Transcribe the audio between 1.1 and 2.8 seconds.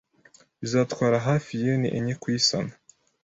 hafi yen enye kuyisana.